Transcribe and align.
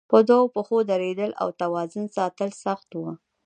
په 0.11 0.17
دوو 0.27 0.51
پښو 0.55 0.77
درېدل 0.91 1.31
او 1.41 1.47
توازن 1.61 2.05
ساتل 2.17 2.49
سخت 2.63 2.89
وو. 2.93 3.11